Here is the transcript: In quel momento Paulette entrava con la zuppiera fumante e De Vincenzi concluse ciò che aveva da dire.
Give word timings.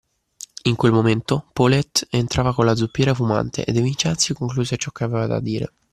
In 0.63 0.75
quel 0.77 0.91
momento 0.91 1.51
Paulette 1.53 2.07
entrava 2.09 2.55
con 2.55 2.65
la 2.65 2.73
zuppiera 2.75 3.13
fumante 3.13 3.63
e 3.65 3.71
De 3.71 3.81
Vincenzi 3.81 4.33
concluse 4.33 4.75
ciò 4.75 4.89
che 4.89 5.03
aveva 5.03 5.27
da 5.27 5.39
dire. 5.39 5.73